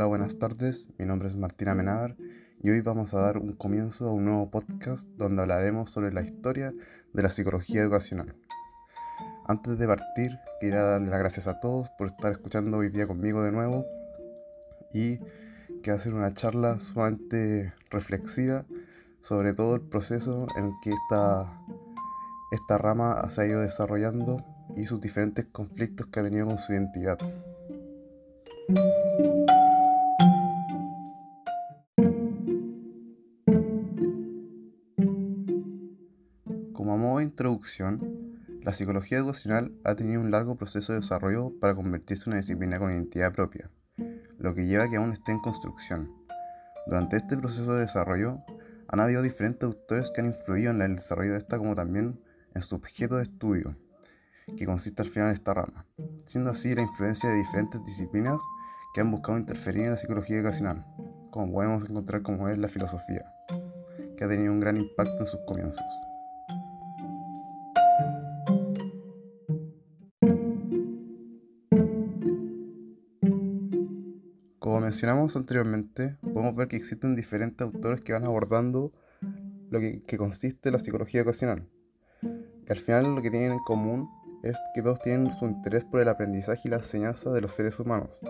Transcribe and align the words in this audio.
Hola, 0.00 0.08
buenas 0.08 0.38
tardes. 0.38 0.88
Mi 0.96 1.04
nombre 1.04 1.28
es 1.28 1.36
Martina 1.36 1.74
Menábar 1.74 2.16
y 2.62 2.70
hoy 2.70 2.80
vamos 2.80 3.12
a 3.12 3.20
dar 3.20 3.36
un 3.36 3.52
comienzo 3.52 4.08
a 4.08 4.14
un 4.14 4.24
nuevo 4.24 4.50
podcast 4.50 5.06
donde 5.18 5.42
hablaremos 5.42 5.90
sobre 5.90 6.10
la 6.10 6.22
historia 6.22 6.72
de 7.12 7.22
la 7.22 7.28
psicología 7.28 7.82
educacional. 7.82 8.34
Antes 9.44 9.78
de 9.78 9.86
partir, 9.86 10.38
quería 10.58 10.80
darle 10.80 11.10
las 11.10 11.18
gracias 11.18 11.48
a 11.48 11.60
todos 11.60 11.90
por 11.98 12.06
estar 12.06 12.32
escuchando 12.32 12.78
hoy 12.78 12.88
día 12.88 13.06
conmigo 13.06 13.42
de 13.42 13.52
nuevo 13.52 13.84
y 14.94 15.18
que 15.82 15.90
hacer 15.90 16.14
una 16.14 16.32
charla 16.32 16.80
sumamente 16.80 17.74
reflexiva 17.90 18.64
sobre 19.20 19.52
todo 19.52 19.74
el 19.74 19.82
proceso 19.82 20.46
en 20.56 20.72
que 20.82 20.92
esta, 20.92 21.60
esta 22.52 22.78
rama 22.78 23.28
se 23.28 23.42
ha 23.42 23.46
ido 23.46 23.60
desarrollando 23.60 24.42
y 24.78 24.86
sus 24.86 24.98
diferentes 24.98 25.44
conflictos 25.52 26.06
que 26.06 26.20
ha 26.20 26.22
tenido 26.22 26.46
con 26.46 26.56
su 26.56 26.72
identidad. 26.72 27.18
Como 36.90 37.06
modo 37.06 37.18
de 37.18 37.24
introducción, 37.24 38.36
la 38.64 38.72
psicología 38.72 39.18
educacional 39.18 39.72
ha 39.84 39.94
tenido 39.94 40.20
un 40.20 40.32
largo 40.32 40.56
proceso 40.56 40.92
de 40.92 40.98
desarrollo 40.98 41.52
para 41.60 41.76
convertirse 41.76 42.24
en 42.24 42.32
una 42.32 42.40
disciplina 42.40 42.80
con 42.80 42.90
identidad 42.90 43.32
propia, 43.32 43.70
lo 44.38 44.56
que 44.56 44.66
lleva 44.66 44.82
a 44.82 44.90
que 44.90 44.96
aún 44.96 45.12
esté 45.12 45.30
en 45.30 45.38
construcción. 45.38 46.10
Durante 46.88 47.16
este 47.16 47.36
proceso 47.36 47.74
de 47.74 47.82
desarrollo, 47.82 48.40
han 48.88 48.98
habido 48.98 49.22
diferentes 49.22 49.62
autores 49.62 50.10
que 50.10 50.20
han 50.20 50.26
influido 50.26 50.72
en 50.72 50.82
el 50.82 50.96
desarrollo 50.96 51.30
de 51.30 51.38
esta 51.38 51.58
como 51.58 51.76
también 51.76 52.20
en 52.56 52.60
su 52.60 52.74
objeto 52.74 53.18
de 53.18 53.22
estudio, 53.22 53.76
que 54.56 54.66
consiste 54.66 55.02
al 55.02 55.08
final 55.08 55.28
en 55.28 55.34
esta 55.34 55.54
rama, 55.54 55.86
siendo 56.26 56.50
así 56.50 56.74
la 56.74 56.82
influencia 56.82 57.30
de 57.30 57.36
diferentes 57.36 57.84
disciplinas 57.84 58.40
que 58.94 59.00
han 59.00 59.12
buscado 59.12 59.38
interferir 59.38 59.84
en 59.84 59.90
la 59.92 59.96
psicología 59.96 60.38
educacional, 60.38 60.84
como 61.30 61.52
podemos 61.52 61.88
encontrar 61.88 62.22
como 62.22 62.48
es 62.48 62.58
la 62.58 62.66
filosofía, 62.66 63.32
que 64.16 64.24
ha 64.24 64.28
tenido 64.28 64.52
un 64.52 64.58
gran 64.58 64.76
impacto 64.76 65.20
en 65.20 65.26
sus 65.26 65.38
comienzos. 65.46 65.84
Como 74.70 74.82
mencionamos 74.82 75.34
anteriormente, 75.34 76.16
podemos 76.22 76.54
ver 76.54 76.68
que 76.68 76.76
existen 76.76 77.16
diferentes 77.16 77.60
autores 77.60 78.02
que 78.02 78.12
van 78.12 78.24
abordando 78.24 78.92
lo 79.68 79.80
que, 79.80 80.00
que 80.02 80.16
consiste 80.16 80.70
la 80.70 80.78
psicología 80.78 81.22
educacional. 81.22 81.66
Y 82.22 82.70
al 82.70 82.78
final 82.78 83.16
lo 83.16 83.20
que 83.20 83.32
tienen 83.32 83.50
en 83.50 83.58
común 83.64 84.08
es 84.44 84.56
que 84.72 84.80
todos 84.80 85.00
tienen 85.00 85.32
su 85.32 85.46
interés 85.46 85.84
por 85.84 86.00
el 86.00 86.08
aprendizaje 86.08 86.60
y 86.66 86.68
la 86.68 86.76
enseñanza 86.76 87.32
de 87.32 87.40
los 87.40 87.52
seres 87.52 87.80
humanos, 87.80 88.20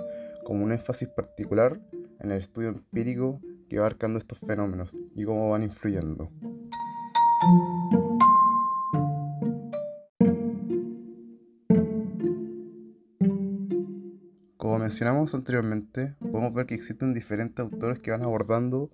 como 0.43 0.65
un 0.65 0.73
énfasis 0.73 1.09
particular 1.09 1.79
en 2.21 2.33
el 2.33 2.39
estudio 2.39 2.71
empírico 2.71 3.39
que 3.69 3.77
va 3.77 3.85
abarcando 3.85 4.19
estos 4.19 4.39
fenómenos 4.39 4.97
y 5.15 5.27
cómo 5.27 5.51
van 5.51 5.63
influyendo. 5.63 6.31
Mencionamos 14.91 15.33
anteriormente, 15.35 16.17
podemos 16.19 16.53
ver 16.53 16.67
que 16.67 16.75
existen 16.75 17.15
diferentes 17.15 17.61
autores 17.61 18.01
que 18.01 18.11
van 18.11 18.25
abordando 18.25 18.91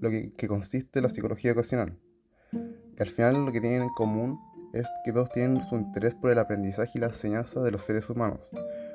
lo 0.00 0.10
que, 0.10 0.32
que 0.32 0.48
consiste 0.48 1.00
la 1.00 1.10
psicología 1.10 1.52
educacional. 1.52 1.96
Y 2.52 3.00
al 3.00 3.06
final 3.06 3.44
lo 3.44 3.52
que 3.52 3.60
tienen 3.60 3.82
en 3.82 3.88
común 3.90 4.36
es 4.72 4.88
que 5.04 5.12
todos 5.12 5.30
tienen 5.30 5.62
su 5.62 5.76
interés 5.76 6.16
por 6.16 6.32
el 6.32 6.40
aprendizaje 6.40 6.90
y 6.96 6.98
la 6.98 7.06
enseñanza 7.06 7.62
de 7.62 7.70
los 7.70 7.84
seres 7.84 8.10
humanos, 8.10 8.50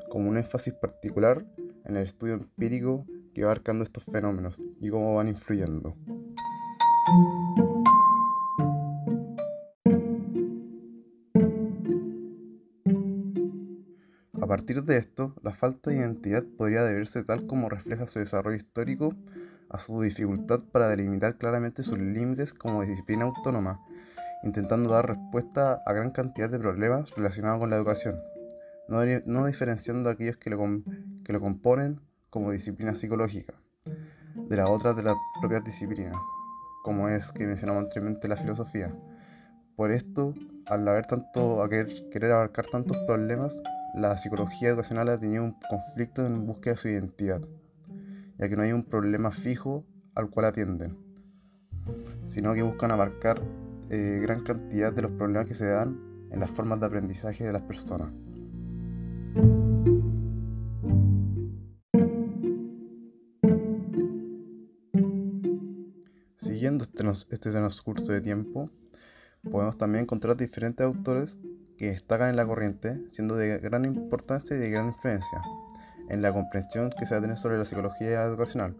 como 0.09 0.29
un 0.29 0.35
énfasis 0.35 0.73
particular 0.73 1.45
en 1.85 1.95
el 1.95 2.05
estudio 2.05 2.33
empírico 2.33 3.05
que 3.33 3.43
va 3.45 3.51
abarcando 3.51 3.85
estos 3.85 4.03
fenómenos 4.03 4.61
y 4.81 4.89
cómo 4.89 5.15
van 5.15 5.29
influyendo. 5.29 5.95
A 14.47 14.49
partir 14.49 14.81
de 14.85 14.95
esto, 14.95 15.35
la 15.43 15.53
falta 15.53 15.89
de 15.89 15.97
identidad 15.97 16.41
podría 16.57 16.81
deberse 16.81 17.21
tal 17.25 17.47
como 17.47 17.67
refleja 17.67 18.07
su 18.07 18.19
desarrollo 18.19 18.55
histórico 18.55 19.09
a 19.69 19.77
su 19.77 20.01
dificultad 20.01 20.61
para 20.71 20.87
delimitar 20.87 21.37
claramente 21.37 21.83
sus 21.83 21.99
límites 21.99 22.53
como 22.53 22.81
disciplina 22.81 23.25
autónoma 23.25 23.81
intentando 24.43 24.89
dar 24.89 25.05
respuesta 25.05 25.81
a 25.85 25.91
gran 25.91 26.11
cantidad 26.11 26.49
de 26.49 26.59
problemas 26.59 27.13
relacionados 27.17 27.59
con 27.59 27.69
la 27.69 27.75
educación, 27.75 28.21
no, 28.87 29.45
diferenciando 29.45 30.09
aquellos 30.09 30.37
que 30.37 30.49
lo, 30.49 30.57
componen 31.41 31.99
como 32.29 32.51
disciplina 32.51 32.95
psicológica 32.95 33.53
de 34.47 34.55
las 34.55 34.69
otras 34.69 34.95
de 34.95 35.03
las 35.03 35.15
propias 35.41 35.65
disciplinas, 35.65 36.15
como 36.85 37.09
es 37.09 37.33
que 37.33 37.45
mencionamos 37.45 37.83
anteriormente 37.83 38.29
la 38.29 38.37
filosofía. 38.37 38.95
Por 39.75 39.91
esto, 39.91 40.33
al 40.67 40.87
haber 40.87 41.05
tanto, 41.05 41.61
a 41.61 41.67
querer 41.67 42.31
abarcar 42.31 42.67
tantos 42.67 42.95
problemas, 43.05 43.61
la 43.95 44.17
psicología 44.17 44.69
educacional 44.69 45.09
ha 45.09 45.19
tenido 45.19 45.43
un 45.43 45.55
conflicto 45.69 46.25
en 46.25 46.45
búsqueda 46.45 46.73
de 46.73 46.79
su 46.79 46.87
identidad, 46.87 47.41
ya 48.37 48.49
que 48.49 48.55
no 48.55 48.63
hay 48.63 48.71
un 48.71 48.83
problema 48.83 49.31
fijo 49.31 49.85
al 50.15 50.29
cual 50.29 50.47
atienden, 50.47 50.97
sino 52.23 52.53
que 52.53 52.61
buscan 52.61 52.91
abarcar 52.91 53.41
eh, 53.89 54.19
gran 54.21 54.43
cantidad 54.43 54.91
de 54.91 55.01
los 55.01 55.11
problemas 55.11 55.47
que 55.47 55.55
se 55.55 55.67
dan 55.67 55.99
en 56.31 56.39
las 56.39 56.51
formas 56.51 56.79
de 56.79 56.85
aprendizaje 56.85 57.45
de 57.45 57.53
las 57.53 57.61
personas. 57.61 58.11
Siguiendo 66.35 66.83
este, 66.83 67.03
este 67.33 67.51
transcurso 67.51 68.11
de 68.11 68.21
tiempo, 68.21 68.69
podemos 69.49 69.77
también 69.77 70.03
encontrar 70.03 70.35
diferentes 70.35 70.85
autores 70.85 71.37
que 71.77 71.91
destacan 71.91 72.29
en 72.29 72.35
la 72.35 72.45
corriente, 72.45 72.99
siendo 73.11 73.35
de 73.35 73.59
gran 73.59 73.85
importancia 73.85 74.55
y 74.55 74.59
de 74.59 74.69
gran 74.69 74.87
influencia 74.87 75.41
en 76.09 76.21
la 76.21 76.33
comprensión 76.33 76.89
que 76.97 77.05
se 77.05 77.19
va 77.19 77.35
sobre 77.35 77.57
la 77.57 77.65
psicología 77.65 78.23
educacional, 78.23 78.75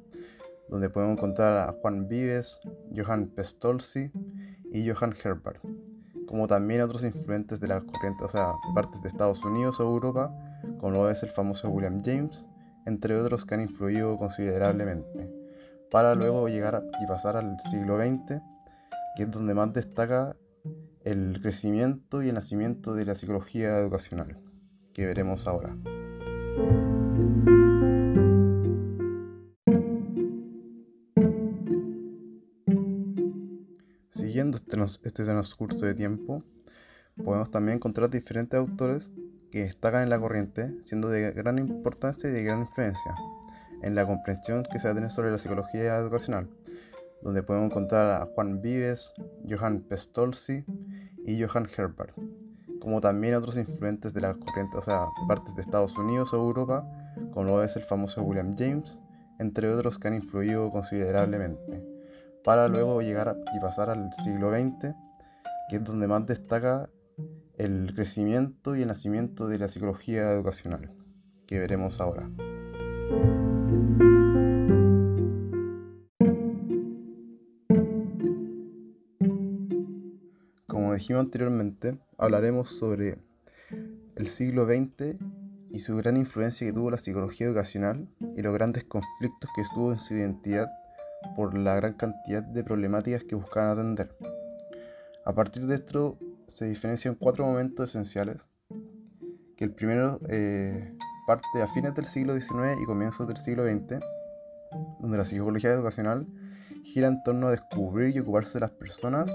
donde 0.69 0.89
podemos 0.89 1.17
encontrar 1.17 1.57
a 1.57 1.73
Juan 1.73 2.07
Vives, 2.07 2.59
Johann 2.95 3.27
Pestolzi 3.29 4.11
y 4.71 4.89
Johann 4.89 5.13
Herbert, 5.23 5.61
como 6.27 6.47
también 6.47 6.81
otros 6.81 7.03
influentes 7.03 7.59
de 7.59 7.67
la 7.67 7.81
corriente, 7.81 8.23
o 8.23 8.29
sea, 8.29 8.47
de 8.47 8.73
partes 8.73 9.01
de 9.01 9.09
Estados 9.09 9.43
Unidos 9.43 9.79
o 9.79 9.83
Europa, 9.83 10.33
como 10.79 11.07
es 11.09 11.23
el 11.23 11.29
famoso 11.29 11.69
William 11.69 12.01
James, 12.03 12.45
entre 12.85 13.15
otros 13.15 13.45
que 13.45 13.55
han 13.55 13.61
influido 13.61 14.17
considerablemente, 14.17 15.31
para 15.91 16.15
luego 16.15 16.47
llegar 16.47 16.83
y 17.01 17.07
pasar 17.07 17.37
al 17.37 17.59
siglo 17.69 17.97
XX, 17.97 18.41
que 19.15 19.23
es 19.23 19.31
donde 19.31 19.53
más 19.53 19.73
destaca 19.73 20.35
el 21.07 21.39
crecimiento 21.41 22.21
y 22.21 22.27
el 22.27 22.35
nacimiento 22.35 22.93
de 22.93 23.05
la 23.05 23.15
psicología 23.15 23.77
educacional, 23.77 24.37
que 24.93 25.05
veremos 25.05 25.47
ahora. 25.47 25.77
Siguiendo 34.09 34.57
este, 34.57 34.83
este 34.83 35.23
transcurso 35.23 35.85
de 35.85 35.95
tiempo, 35.95 36.43
podemos 37.23 37.51
también 37.51 37.77
encontrar 37.77 38.09
diferentes 38.09 38.59
autores 38.59 39.09
que 39.49 39.59
destacan 39.59 40.03
en 40.03 40.09
la 40.09 40.19
corriente, 40.19 40.75
siendo 40.83 41.07
de 41.07 41.31
gran 41.31 41.57
importancia 41.57 42.29
y 42.29 42.33
de 42.33 42.43
gran 42.43 42.63
influencia 42.63 43.15
en 43.81 43.95
la 43.95 44.05
comprensión 44.05 44.65
que 44.69 44.79
se 44.79 44.93
va 44.93 45.09
sobre 45.09 45.31
la 45.31 45.37
psicología 45.37 45.95
educacional, 45.95 46.49
donde 47.21 47.43
podemos 47.43 47.69
encontrar 47.69 48.21
a 48.21 48.25
Juan 48.25 48.61
Vives, 48.61 49.13
Johann 49.49 49.81
Pestolzi 49.81 50.65
y 51.25 51.43
Johann 51.43 51.67
Herbert, 51.75 52.15
como 52.79 53.01
también 53.01 53.35
otros 53.35 53.57
influentes 53.57 54.13
de 54.13 54.21
la 54.21 54.33
corriente, 54.35 54.77
o 54.77 54.81
sea, 54.81 55.01
de 55.19 55.27
partes 55.27 55.55
de 55.55 55.61
Estados 55.61 55.97
Unidos 55.97 56.33
o 56.33 56.37
Europa, 56.37 56.87
como 57.33 57.61
es 57.61 57.75
el 57.75 57.83
famoso 57.83 58.21
William 58.23 58.55
James, 58.57 58.99
entre 59.39 59.71
otros 59.71 59.99
que 59.99 60.07
han 60.07 60.15
influido 60.15 60.71
considerablemente 60.71 61.97
para 62.47 62.69
luego 62.69 63.01
llegar 63.01 63.35
y 63.53 63.59
pasar 63.59 63.89
al 63.89 64.09
siglo 64.23 64.51
XX, 64.51 64.95
que 65.69 65.75
es 65.75 65.83
donde 65.83 66.07
más 66.07 66.25
destaca 66.25 66.89
el 67.57 67.91
crecimiento 67.93 68.77
y 68.77 68.83
el 68.83 68.87
nacimiento 68.87 69.49
de 69.49 69.59
la 69.59 69.67
psicología 69.67 70.31
educacional, 70.31 70.93
que 71.45 71.59
veremos 71.59 71.99
ahora. 71.99 72.29
Como 80.77 80.93
dijimos 80.93 81.23
anteriormente, 81.23 81.97
hablaremos 82.19 82.69
sobre 82.69 83.17
el 84.15 84.27
siglo 84.27 84.67
XX 84.67 85.15
y 85.71 85.79
su 85.79 85.97
gran 85.97 86.17
influencia 86.17 86.67
que 86.67 86.71
tuvo 86.71 86.91
la 86.91 86.99
psicología 86.99 87.47
educacional 87.47 88.07
y 88.35 88.43
los 88.43 88.53
grandes 88.53 88.83
conflictos 88.83 89.49
que 89.55 89.63
estuvo 89.63 89.91
en 89.91 89.97
su 89.97 90.13
identidad 90.13 90.67
por 91.35 91.57
la 91.57 91.73
gran 91.77 91.93
cantidad 91.93 92.43
de 92.43 92.63
problemáticas 92.63 93.23
que 93.23 93.33
buscaban 93.33 93.71
atender. 93.71 94.15
A 95.25 95.33
partir 95.33 95.65
de 95.65 95.73
esto 95.73 96.19
se 96.45 96.65
diferencian 96.65 97.15
cuatro 97.15 97.43
momentos 97.43 97.89
esenciales, 97.89 98.45
que 99.55 99.65
el 99.65 99.71
primero 99.71 100.19
eh, 100.29 100.95
parte 101.25 101.59
a 101.59 101.67
fines 101.69 101.95
del 101.95 102.05
siglo 102.05 102.35
XIX 102.35 102.79
y 102.79 102.85
comienzos 102.85 103.27
del 103.27 103.37
siglo 103.37 103.63
XX, 103.63 103.99
donde 104.99 105.17
la 105.17 105.25
psicología 105.25 105.71
educacional 105.71 106.27
gira 106.83 107.07
en 107.07 107.23
torno 107.23 107.47
a 107.47 107.51
descubrir 107.51 108.15
y 108.15 108.19
ocuparse 108.19 108.53
de 108.53 108.59
las 108.59 108.71
personas, 108.71 109.27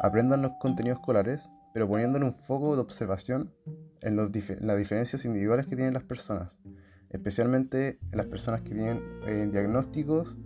aprendan 0.00 0.42
los 0.42 0.52
contenidos 0.60 0.98
escolares, 0.98 1.48
pero 1.72 1.88
poniéndole 1.88 2.24
un 2.24 2.32
foco 2.32 2.74
de 2.76 2.82
observación 2.82 3.52
en, 4.00 4.16
las 4.16 4.32
diferencias 4.32 5.24
individuales 5.24 5.66
que 5.66 5.76
tienen 5.76 5.94
las 5.94 6.02
personas, 6.02 6.56
especialmente 7.10 7.98
en 8.10 8.18
las 8.18 8.26
personas 8.26 8.62
que 8.62 8.70
tienen 8.70 9.02
eh, 9.26 9.48
diagnósticos 9.50 10.36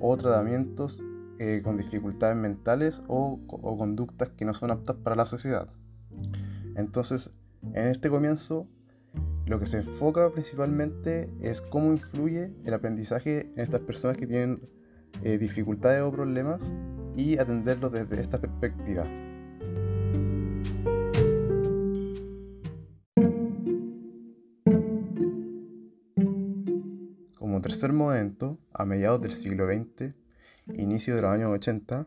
o 0.00 0.16
tratamientos 0.16 1.02
eh, 1.38 1.62
con 1.64 1.76
dificultades 1.76 2.36
mentales 2.36 3.02
o, 3.08 3.40
conductas 3.48 4.28
que 4.30 4.44
no 4.44 4.54
son 4.54 4.70
aptas 4.70 4.96
para 4.96 5.16
la 5.16 5.26
sociedad. 5.26 5.68
Entonces, 6.76 7.30
en 7.72 7.88
este 7.88 8.10
comienzo, 8.10 8.68
lo 9.46 9.58
que 9.58 9.66
se 9.66 9.78
enfoca 9.78 10.30
principalmente 10.30 11.30
es 11.40 11.60
cómo 11.60 11.92
influye 11.92 12.52
el 12.64 12.74
aprendizaje 12.74 13.50
en 13.54 13.60
estas 13.60 13.80
personas 13.80 14.16
que 14.16 14.26
tienen 14.26 14.60
eh, 15.22 15.38
dificultades 15.38 16.02
o 16.02 16.12
problemas 16.12 16.60
y 17.16 17.38
atenderlos 17.38 17.92
desde 17.92 18.20
esta 18.20 18.40
perspectiva. 18.40 19.04
Como 27.38 27.60
tercer 27.62 27.92
momento, 27.92 28.58
a 28.72 28.84
mediados 28.84 29.20
del 29.20 29.32
siglo 29.32 29.66
XX, 29.66 30.14
inicio 30.74 31.16
de 31.16 31.22
los 31.22 31.30
años 31.30 31.50
80, 31.50 32.06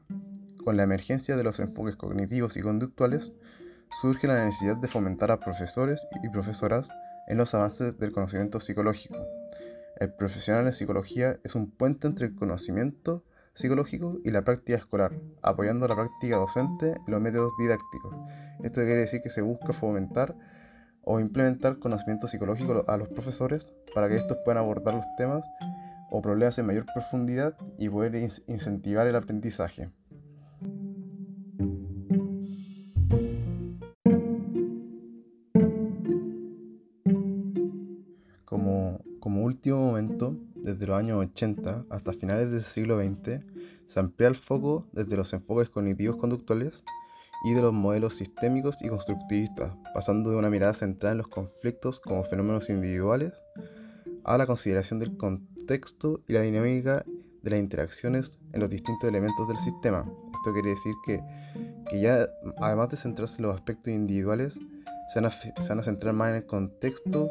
con 0.63 0.77
la 0.77 0.83
emergencia 0.83 1.35
de 1.35 1.43
los 1.43 1.59
enfoques 1.59 1.95
cognitivos 1.95 2.55
y 2.55 2.61
conductuales, 2.61 3.33
surge 4.01 4.27
la 4.27 4.45
necesidad 4.45 4.77
de 4.77 4.87
fomentar 4.87 5.31
a 5.31 5.39
profesores 5.39 6.07
y 6.23 6.29
profesoras 6.29 6.89
en 7.27 7.37
los 7.37 7.53
avances 7.53 7.97
del 7.99 8.11
conocimiento 8.11 8.59
psicológico. 8.59 9.17
El 9.97 10.13
profesional 10.13 10.65
en 10.65 10.73
psicología 10.73 11.39
es 11.43 11.55
un 11.55 11.69
puente 11.69 12.07
entre 12.07 12.27
el 12.27 12.35
conocimiento 12.35 13.23
psicológico 13.53 14.19
y 14.23 14.31
la 14.31 14.43
práctica 14.43 14.77
escolar, 14.77 15.19
apoyando 15.41 15.87
la 15.87 15.95
práctica 15.95 16.37
docente 16.37 16.95
en 17.05 17.11
los 17.11 17.21
métodos 17.21 17.51
didácticos. 17.59 18.17
Esto 18.63 18.81
quiere 18.81 19.01
decir 19.01 19.21
que 19.21 19.29
se 19.29 19.41
busca 19.41 19.73
fomentar 19.73 20.35
o 21.01 21.19
implementar 21.19 21.79
conocimiento 21.79 22.27
psicológico 22.27 22.83
a 22.87 22.97
los 22.97 23.09
profesores 23.09 23.73
para 23.93 24.09
que 24.09 24.17
estos 24.17 24.37
puedan 24.43 24.63
abordar 24.63 24.95
los 24.95 25.05
temas 25.17 25.45
o 26.09 26.21
problemas 26.21 26.57
en 26.59 26.65
mayor 26.65 26.85
profundidad 26.85 27.55
y 27.77 27.89
poder 27.89 28.15
incentivar 28.47 29.07
el 29.07 29.15
aprendizaje. 29.15 29.91
Como, 38.45 38.99
como 39.19 39.43
último 39.43 39.77
momento, 39.77 40.37
desde 40.63 40.87
los 40.87 40.97
años 40.97 41.19
80 41.19 41.85
hasta 41.89 42.13
finales 42.13 42.51
del 42.51 42.63
siglo 42.63 42.97
XX, 42.97 43.41
se 43.85 43.99
amplía 43.99 44.29
el 44.29 44.35
foco 44.35 44.87
desde 44.93 45.17
los 45.17 45.31
enfoques 45.33 45.69
cognitivos 45.69 46.15
conductuales 46.15 46.83
y 47.43 47.53
de 47.53 47.61
los 47.61 47.73
modelos 47.73 48.15
sistémicos 48.15 48.77
y 48.81 48.87
constructivistas, 48.87 49.73
pasando 49.93 50.31
de 50.31 50.37
una 50.37 50.49
mirada 50.49 50.73
centrada 50.73 51.11
en 51.11 51.17
los 51.17 51.27
conflictos 51.27 51.99
como 51.99 52.23
fenómenos 52.23 52.69
individuales 52.69 53.33
a 54.23 54.37
la 54.37 54.47
consideración 54.47 54.99
del 54.99 55.17
contexto 55.17 56.21
y 56.27 56.33
la 56.33 56.41
dinámica 56.41 57.03
de 57.41 57.49
las 57.49 57.59
interacciones 57.59 58.37
en 58.53 58.61
los 58.61 58.69
distintos 58.69 59.09
elementos 59.09 59.45
del 59.49 59.57
sistema. 59.57 60.09
Esto 60.33 60.53
quiere 60.53 60.69
decir 60.69 60.93
que, 61.05 61.21
que 61.89 61.99
ya, 61.99 62.29
además 62.61 62.89
de 62.89 62.97
centrarse 62.97 63.41
en 63.41 63.47
los 63.47 63.55
aspectos 63.55 63.93
individuales, 63.93 64.57
se 65.13 65.19
van, 65.19 65.25
a, 65.25 65.31
se 65.31 65.69
van 65.69 65.79
a 65.79 65.83
centrar 65.83 66.13
más 66.13 66.29
en 66.29 66.35
el 66.35 66.45
contexto 66.45 67.29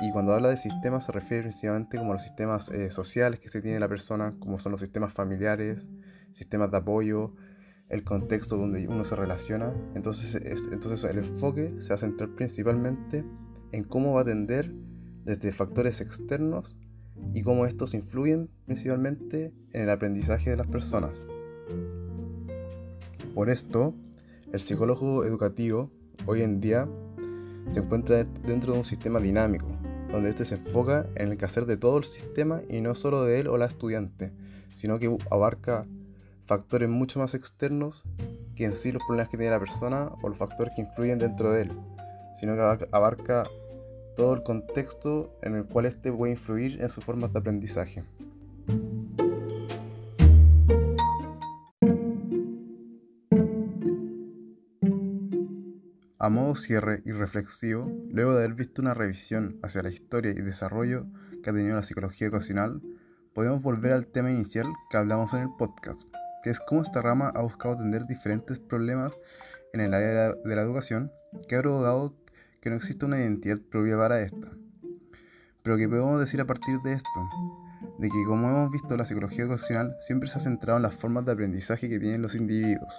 y 0.00 0.12
cuando 0.12 0.34
habla 0.34 0.48
de 0.48 0.56
sistemas 0.56 1.04
se 1.04 1.12
refiere 1.12 1.44
principalmente 1.44 1.98
como 1.98 2.12
a 2.12 2.14
los 2.14 2.22
sistemas 2.22 2.68
eh, 2.68 2.90
sociales 2.90 3.40
que 3.40 3.48
se 3.48 3.62
tiene 3.62 3.80
la 3.80 3.88
persona, 3.88 4.34
como 4.38 4.58
son 4.58 4.72
los 4.72 4.80
sistemas 4.80 5.12
familiares, 5.12 5.88
sistemas 6.32 6.70
de 6.70 6.76
apoyo, 6.76 7.34
el 7.88 8.04
contexto 8.04 8.56
donde 8.56 8.86
uno 8.88 9.04
se 9.04 9.16
relaciona. 9.16 9.74
Entonces, 9.94 10.34
entonces 10.70 11.04
el 11.04 11.18
enfoque 11.18 11.74
se 11.78 11.90
va 11.90 11.94
a 11.94 11.98
centrar 11.98 12.30
principalmente 12.34 13.24
en 13.72 13.84
cómo 13.84 14.12
va 14.12 14.20
a 14.20 14.22
atender 14.22 14.72
desde 15.24 15.52
factores 15.52 16.00
externos 16.00 16.76
y 17.32 17.42
cómo 17.42 17.66
estos 17.66 17.94
influyen 17.94 18.50
principalmente 18.66 19.52
en 19.72 19.82
el 19.82 19.90
aprendizaje 19.90 20.50
de 20.50 20.56
las 20.56 20.66
personas. 20.66 21.20
Por 23.34 23.50
esto, 23.50 23.94
el 24.52 24.60
psicólogo 24.60 25.24
educativo 25.24 25.90
hoy 26.26 26.42
en 26.42 26.60
día 26.60 26.88
se 27.70 27.80
encuentra 27.80 28.24
dentro 28.24 28.72
de 28.72 28.78
un 28.78 28.84
sistema 28.84 29.20
dinámico, 29.20 29.75
donde 30.16 30.30
este 30.30 30.46
se 30.46 30.54
enfoca 30.54 31.06
en 31.14 31.30
el 31.30 31.36
quehacer 31.36 31.66
de 31.66 31.76
todo 31.76 31.98
el 31.98 32.04
sistema 32.04 32.62
y 32.70 32.80
no 32.80 32.94
solo 32.94 33.24
de 33.24 33.40
él 33.40 33.48
o 33.48 33.58
la 33.58 33.66
estudiante, 33.66 34.32
sino 34.74 34.98
que 34.98 35.14
abarca 35.30 35.86
factores 36.46 36.88
mucho 36.88 37.18
más 37.18 37.34
externos 37.34 38.02
que 38.54 38.64
en 38.64 38.74
sí 38.74 38.92
los 38.92 39.02
problemas 39.06 39.28
que 39.28 39.36
tiene 39.36 39.52
la 39.52 39.58
persona 39.58 40.10
o 40.22 40.28
los 40.30 40.38
factores 40.38 40.72
que 40.74 40.82
influyen 40.82 41.18
dentro 41.18 41.50
de 41.52 41.62
él, 41.62 41.72
sino 42.34 42.54
que 42.54 42.88
abarca 42.92 43.46
todo 44.16 44.32
el 44.32 44.42
contexto 44.42 45.36
en 45.42 45.54
el 45.54 45.66
cual 45.66 45.84
éste 45.84 46.10
puede 46.10 46.32
influir 46.32 46.80
en 46.80 46.88
sus 46.88 47.04
formas 47.04 47.30
de 47.34 47.38
aprendizaje. 47.38 48.02
A 56.18 56.30
modo 56.30 56.56
cierre 56.56 57.02
y 57.04 57.12
reflexivo, 57.12 57.92
luego 58.08 58.32
de 58.32 58.38
haber 58.38 58.54
visto 58.54 58.80
una 58.80 58.94
revisión 58.94 59.58
hacia 59.62 59.82
la 59.82 59.90
historia 59.90 60.30
y 60.30 60.40
desarrollo 60.40 61.06
que 61.42 61.50
ha 61.50 61.52
tenido 61.52 61.76
la 61.76 61.82
psicología 61.82 62.28
educacional, 62.28 62.80
podemos 63.34 63.62
volver 63.62 63.92
al 63.92 64.06
tema 64.06 64.30
inicial 64.30 64.64
que 64.88 64.96
hablamos 64.96 65.34
en 65.34 65.40
el 65.40 65.50
podcast, 65.58 66.00
que 66.42 66.48
es 66.48 66.58
cómo 66.60 66.80
esta 66.80 67.02
rama 67.02 67.30
ha 67.34 67.42
buscado 67.42 67.74
atender 67.74 68.06
diferentes 68.06 68.58
problemas 68.58 69.12
en 69.74 69.82
el 69.82 69.92
área 69.92 70.32
de 70.32 70.56
la 70.56 70.62
educación 70.62 71.12
que 71.48 71.56
ha 71.56 71.60
provocado 71.60 72.14
que 72.62 72.70
no 72.70 72.76
exista 72.76 73.04
una 73.04 73.18
identidad 73.18 73.58
propia 73.70 73.98
para 73.98 74.22
esta. 74.22 74.50
Pero 75.62 75.76
¿qué 75.76 75.86
podemos 75.86 76.18
decir 76.18 76.40
a 76.40 76.46
partir 76.46 76.78
de 76.82 76.94
esto? 76.94 77.28
De 77.98 78.08
que 78.08 78.24
como 78.26 78.48
hemos 78.48 78.72
visto 78.72 78.96
la 78.96 79.04
psicología 79.04 79.44
educacional 79.44 79.94
siempre 80.00 80.30
se 80.30 80.38
ha 80.38 80.40
centrado 80.40 80.78
en 80.78 80.82
las 80.84 80.94
formas 80.94 81.26
de 81.26 81.32
aprendizaje 81.32 81.90
que 81.90 81.98
tienen 81.98 82.22
los 82.22 82.34
individuos. 82.34 82.94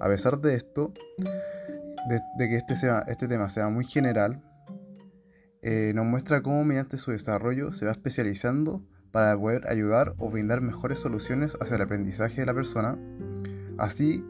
A 0.00 0.08
pesar 0.08 0.38
de 0.40 0.54
esto, 0.54 0.92
de, 2.08 2.48
que 2.48 2.56
este, 2.56 2.74
este 3.06 3.28
tema 3.28 3.48
sea 3.48 3.68
muy 3.68 3.84
general, 3.84 4.42
eh, 5.62 5.92
nos 5.94 6.06
muestra 6.06 6.42
cómo 6.42 6.64
mediante 6.64 6.98
su 6.98 7.12
desarrollo 7.12 7.72
se 7.72 7.84
va 7.84 7.92
especializando 7.92 8.84
para 9.12 9.38
poder 9.38 9.68
ayudar 9.68 10.14
o 10.18 10.30
brindar 10.30 10.60
mejores 10.60 10.98
soluciones 10.98 11.56
hacia 11.60 11.76
el 11.76 11.82
aprendizaje 11.82 12.40
de 12.40 12.46
la 12.46 12.54
persona. 12.54 12.98
Así 13.78 14.24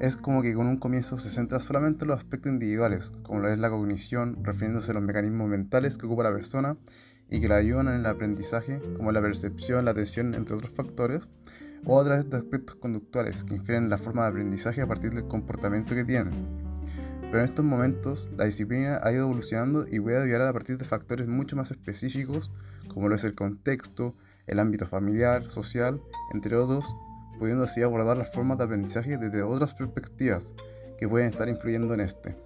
es 0.00 0.16
como 0.16 0.42
que 0.42 0.54
con 0.54 0.66
un 0.66 0.76
comienzo 0.76 1.18
se 1.18 1.30
centra 1.30 1.60
solamente 1.60 2.04
en 2.04 2.08
los 2.08 2.18
aspectos 2.18 2.52
individuales, 2.52 3.12
como 3.22 3.40
lo 3.40 3.48
es 3.48 3.58
la 3.58 3.70
cognición, 3.70 4.44
refiriéndose 4.44 4.90
a 4.90 4.94
los 4.94 5.02
mecanismos 5.02 5.48
mentales 5.48 5.96
que 5.96 6.06
ocupa 6.06 6.24
la 6.24 6.32
persona 6.32 6.76
y 7.30 7.40
que 7.40 7.48
la 7.48 7.56
ayudan 7.56 7.88
en 7.88 7.94
el 8.00 8.06
aprendizaje, 8.06 8.80
como 8.96 9.12
la 9.12 9.22
percepción, 9.22 9.84
la 9.84 9.92
atención, 9.92 10.34
entre 10.34 10.56
otros 10.56 10.74
factores, 10.74 11.28
o 11.84 12.00
a 12.00 12.04
través 12.04 12.28
de 12.28 12.36
aspectos 12.36 12.76
conductuales 12.76 13.44
que 13.44 13.54
infieren 13.54 13.84
en 13.84 13.90
la 13.90 13.98
forma 13.98 14.22
de 14.22 14.28
aprendizaje 14.28 14.82
a 14.82 14.86
partir 14.86 15.12
del 15.14 15.26
comportamiento 15.28 15.94
que 15.94 16.04
tienen. 16.04 16.65
Pero 17.26 17.38
en 17.38 17.44
estos 17.44 17.64
momentos 17.64 18.28
la 18.36 18.44
disciplina 18.44 19.00
ha 19.02 19.10
ido 19.10 19.24
evolucionando 19.24 19.86
y 19.90 19.98
puede 19.98 20.22
ayudar 20.22 20.42
a 20.42 20.52
partir 20.52 20.78
de 20.78 20.84
factores 20.84 21.26
mucho 21.26 21.56
más 21.56 21.70
específicos 21.72 22.52
como 22.88 23.08
lo 23.08 23.16
es 23.16 23.24
el 23.24 23.34
contexto, 23.34 24.14
el 24.46 24.60
ámbito 24.60 24.86
familiar, 24.86 25.50
social, 25.50 26.00
entre 26.32 26.56
otros, 26.56 26.84
pudiendo 27.38 27.64
así 27.64 27.82
abordar 27.82 28.16
las 28.16 28.32
formas 28.32 28.58
de 28.58 28.64
aprendizaje 28.64 29.18
desde 29.18 29.42
otras 29.42 29.74
perspectivas 29.74 30.52
que 30.98 31.08
pueden 31.08 31.28
estar 31.28 31.48
influyendo 31.48 31.92
en 31.94 32.00
este. 32.00 32.36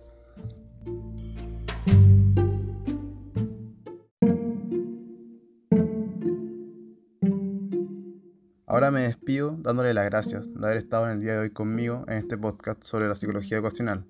Ahora 8.66 8.90
me 8.90 9.02
despido 9.02 9.56
dándole 9.58 9.92
las 9.92 10.06
gracias 10.06 10.52
de 10.54 10.64
haber 10.64 10.78
estado 10.78 11.06
en 11.06 11.12
el 11.12 11.20
día 11.20 11.32
de 11.32 11.38
hoy 11.40 11.50
conmigo 11.50 12.04
en 12.08 12.14
este 12.14 12.38
podcast 12.38 12.82
sobre 12.82 13.08
la 13.08 13.14
psicología 13.14 13.58
ecuacional 13.58 14.04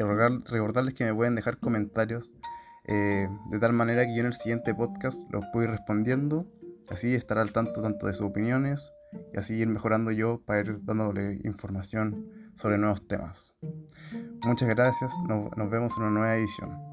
y 0.00 0.02
recordarles 0.02 0.94
que 0.94 1.04
me 1.04 1.14
pueden 1.14 1.34
dejar 1.34 1.58
comentarios 1.58 2.32
eh, 2.86 3.28
de 3.50 3.58
tal 3.58 3.72
manera 3.72 4.04
que 4.06 4.14
yo 4.14 4.20
en 4.20 4.26
el 4.26 4.32
siguiente 4.32 4.74
podcast 4.74 5.20
los 5.30 5.44
puedo 5.52 5.64
ir 5.64 5.70
respondiendo, 5.70 6.46
así 6.88 7.14
estar 7.14 7.38
al 7.38 7.52
tanto 7.52 7.82
tanto 7.82 8.06
de 8.06 8.14
sus 8.14 8.26
opiniones 8.26 8.92
y 9.34 9.38
así 9.38 9.54
ir 9.54 9.68
mejorando 9.68 10.10
yo 10.10 10.40
para 10.44 10.60
ir 10.60 10.84
dándole 10.84 11.40
información 11.44 12.26
sobre 12.54 12.78
nuevos 12.78 13.06
temas. 13.06 13.54
Muchas 14.44 14.68
gracias, 14.68 15.12
nos, 15.28 15.56
nos 15.56 15.70
vemos 15.70 15.96
en 15.98 16.04
una 16.04 16.12
nueva 16.12 16.36
edición. 16.36 16.90